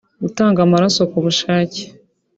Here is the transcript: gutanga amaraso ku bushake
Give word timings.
gutanga 0.23 0.59
amaraso 0.65 1.01
ku 1.11 1.17
bushake 1.25 1.81